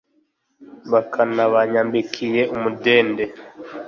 bakabanyambikiye 0.91 2.41
umudende 2.55 3.23